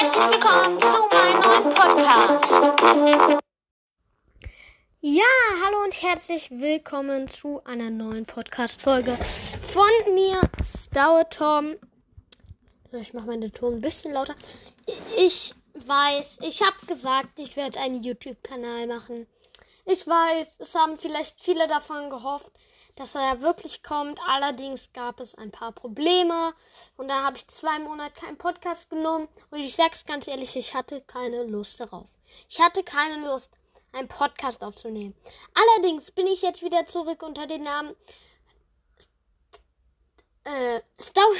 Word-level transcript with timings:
herzlich 0.00 0.30
willkommen 0.30 0.78
zu 0.78 1.08
meinem 1.10 1.40
neuen 1.40 1.68
Podcast. 1.70 2.52
Ja, 5.00 5.24
hallo 5.64 5.82
und 5.82 6.02
herzlich 6.02 6.52
willkommen 6.52 7.26
zu 7.26 7.64
einer 7.64 7.90
neuen 7.90 8.24
Podcast-Folge 8.24 9.16
von 9.16 10.14
mir, 10.14 10.40
Stower 10.62 11.28
Tom. 11.28 11.74
So, 12.92 12.98
ich 12.98 13.12
mache 13.12 13.26
meinen 13.26 13.52
Ton 13.52 13.74
ein 13.74 13.80
bisschen 13.80 14.12
lauter. 14.12 14.36
Ich 15.16 15.52
weiß, 15.74 16.38
ich 16.42 16.62
habe 16.62 16.86
gesagt, 16.86 17.36
ich 17.36 17.56
werde 17.56 17.80
einen 17.80 18.00
YouTube-Kanal 18.00 18.86
machen. 18.86 19.26
Ich 19.90 20.06
weiß, 20.06 20.48
es 20.58 20.74
haben 20.74 20.98
vielleicht 20.98 21.42
viele 21.42 21.66
davon 21.66 22.10
gehofft, 22.10 22.52
dass 22.96 23.14
er 23.14 23.40
wirklich 23.40 23.82
kommt. 23.82 24.20
Allerdings 24.28 24.92
gab 24.92 25.18
es 25.18 25.34
ein 25.34 25.50
paar 25.50 25.72
Probleme 25.72 26.52
und 26.98 27.08
da 27.08 27.22
habe 27.22 27.38
ich 27.38 27.48
zwei 27.48 27.78
Monate 27.78 28.20
keinen 28.20 28.36
Podcast 28.36 28.90
genommen 28.90 29.28
und 29.50 29.60
ich 29.60 29.74
sag's 29.74 30.04
ganz 30.04 30.28
ehrlich, 30.28 30.54
ich 30.56 30.74
hatte 30.74 31.00
keine 31.00 31.44
Lust 31.44 31.80
darauf. 31.80 32.06
Ich 32.50 32.60
hatte 32.60 32.84
keine 32.84 33.26
Lust, 33.26 33.56
einen 33.92 34.08
Podcast 34.08 34.62
aufzunehmen. 34.62 35.14
Allerdings 35.54 36.10
bin 36.10 36.26
ich 36.26 36.42
jetzt 36.42 36.60
wieder 36.62 36.84
zurück 36.84 37.22
unter 37.22 37.46
dem 37.46 37.62
Namen 37.62 37.96
äh, 40.44 40.82
Stow 41.00 41.32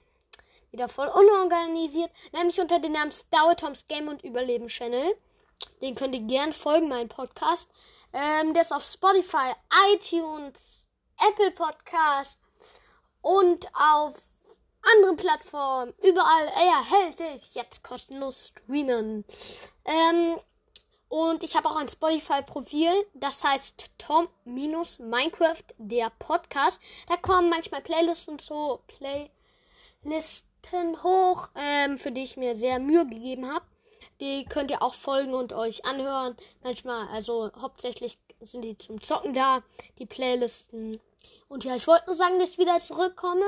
wieder 0.70 0.90
voll 0.90 1.08
unorganisiert, 1.08 2.10
nämlich 2.32 2.60
unter 2.60 2.78
dem 2.78 2.92
Namen 2.92 3.10
Stour 3.10 3.56
Toms 3.56 3.88
Game 3.88 4.08
und 4.08 4.22
Überleben 4.22 4.66
Channel. 4.66 5.16
Den 5.80 5.94
könnt 5.94 6.14
ihr 6.14 6.22
gern 6.22 6.52
folgen, 6.52 6.88
mein 6.88 7.08
Podcast. 7.08 7.70
Ähm, 8.12 8.54
der 8.54 8.62
ist 8.62 8.72
auf 8.72 8.84
Spotify, 8.84 9.52
iTunes, 9.92 10.88
Apple 11.28 11.50
Podcast 11.50 12.38
und 13.20 13.68
auf 13.74 14.14
anderen 14.94 15.16
Plattformen. 15.16 15.92
Überall 16.02 16.46
erhältlich. 16.46 17.54
Jetzt 17.54 17.82
kostenlos 17.82 18.48
streamen. 18.48 19.24
Ähm, 19.84 20.38
und 21.08 21.44
ich 21.44 21.56
habe 21.56 21.68
auch 21.68 21.76
ein 21.76 21.88
Spotify-Profil, 21.88 23.06
das 23.14 23.44
heißt 23.44 23.90
Tom-Minecraft, 23.98 25.62
der 25.78 26.10
Podcast. 26.18 26.80
Da 27.08 27.16
kommen 27.16 27.48
manchmal 27.48 27.80
Playlists 27.80 28.28
und 28.28 28.40
so, 28.40 28.82
Playlisten 30.02 31.02
hoch, 31.02 31.48
ähm, 31.54 31.98
für 31.98 32.10
die 32.10 32.24
ich 32.24 32.36
mir 32.36 32.56
sehr 32.56 32.80
Mühe 32.80 33.06
gegeben 33.06 33.52
habe. 33.52 33.64
Die 34.20 34.44
könnt 34.44 34.70
ihr 34.70 34.82
auch 34.82 34.94
folgen 34.94 35.34
und 35.34 35.52
euch 35.52 35.84
anhören. 35.84 36.36
Manchmal, 36.62 37.08
also 37.08 37.50
hauptsächlich 37.60 38.18
sind 38.40 38.62
die 38.62 38.78
zum 38.78 39.00
Zocken 39.02 39.34
da, 39.34 39.62
die 39.98 40.06
Playlisten. 40.06 41.00
Und 41.48 41.64
ja, 41.64 41.76
ich 41.76 41.86
wollte 41.86 42.06
nur 42.06 42.16
sagen, 42.16 42.38
dass 42.38 42.50
ich 42.50 42.58
wieder 42.58 42.78
zurückkomme, 42.78 43.44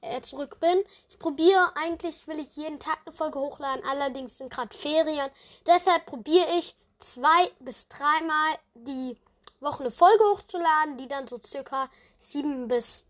äh, 0.00 0.20
zurück 0.20 0.58
bin. 0.60 0.82
Ich 1.08 1.18
probiere, 1.18 1.72
eigentlich 1.76 2.26
will 2.26 2.38
ich 2.40 2.54
jeden 2.56 2.78
Tag 2.78 2.98
eine 3.04 3.14
Folge 3.14 3.38
hochladen, 3.38 3.84
allerdings 3.84 4.38
sind 4.38 4.50
gerade 4.50 4.76
Ferien. 4.76 5.30
Deshalb 5.66 6.06
probiere 6.06 6.58
ich 6.58 6.74
zwei 6.98 7.50
bis 7.60 7.88
dreimal 7.88 8.58
die 8.74 9.16
Woche 9.60 9.80
eine 9.80 9.90
Folge 9.90 10.24
hochzuladen, 10.24 10.98
die 10.98 11.08
dann 11.08 11.26
so 11.26 11.38
circa 11.38 11.88
7 12.18 12.68
bis 12.68 13.04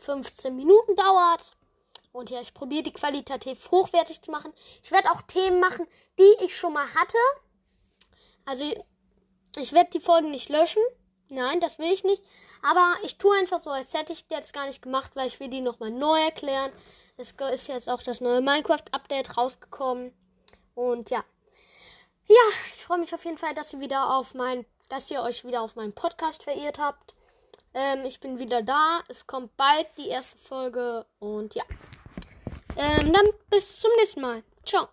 15 0.00 0.54
Minuten 0.54 0.96
dauert. 0.96 1.56
Und 2.14 2.30
ja, 2.30 2.40
ich 2.40 2.54
probiere 2.54 2.84
die 2.84 2.92
qualitativ 2.92 3.72
hochwertig 3.72 4.22
zu 4.22 4.30
machen. 4.30 4.52
Ich 4.84 4.92
werde 4.92 5.10
auch 5.10 5.22
Themen 5.22 5.58
machen, 5.58 5.84
die 6.16 6.44
ich 6.44 6.56
schon 6.56 6.72
mal 6.72 6.86
hatte. 6.94 7.18
Also 8.44 8.72
ich 9.56 9.72
werde 9.72 9.90
die 9.90 10.00
Folgen 10.00 10.30
nicht 10.30 10.48
löschen. 10.48 10.80
Nein, 11.28 11.58
das 11.58 11.80
will 11.80 11.92
ich 11.92 12.04
nicht. 12.04 12.22
Aber 12.62 12.94
ich 13.02 13.18
tue 13.18 13.36
einfach 13.36 13.60
so, 13.60 13.70
als 13.70 13.94
hätte 13.94 14.12
ich 14.12 14.28
die 14.28 14.34
jetzt 14.34 14.54
gar 14.54 14.66
nicht 14.66 14.80
gemacht, 14.80 15.16
weil 15.16 15.26
ich 15.26 15.40
will 15.40 15.48
die 15.48 15.60
nochmal 15.60 15.90
neu 15.90 16.20
erklären. 16.20 16.70
Es 17.16 17.32
ist 17.52 17.66
jetzt 17.66 17.90
auch 17.90 18.00
das 18.00 18.20
neue 18.20 18.40
Minecraft-Update 18.40 19.36
rausgekommen. 19.36 20.12
Und 20.76 21.10
ja. 21.10 21.24
Ja, 22.28 22.44
ich 22.72 22.84
freue 22.84 22.98
mich 22.98 23.12
auf 23.12 23.24
jeden 23.24 23.38
Fall, 23.38 23.54
dass 23.54 23.72
ihr 23.72 23.80
wieder 23.80 24.14
auf 24.14 24.34
mein, 24.34 24.64
dass 24.88 25.10
ihr 25.10 25.20
euch 25.20 25.44
wieder 25.44 25.62
auf 25.62 25.74
meinen 25.74 25.92
Podcast 25.92 26.44
verirrt 26.44 26.78
habt. 26.78 27.12
Ähm, 27.74 28.04
ich 28.04 28.20
bin 28.20 28.38
wieder 28.38 28.62
da. 28.62 29.02
Es 29.08 29.26
kommt 29.26 29.56
bald 29.56 29.88
die 29.96 30.06
erste 30.06 30.38
Folge 30.38 31.06
und 31.18 31.56
ja. 31.56 31.64
Ähm, 32.76 33.12
dann 33.12 33.26
bis 33.50 33.80
zum 33.80 33.90
nächsten 33.98 34.20
Mal. 34.20 34.42
Ciao. 34.64 34.88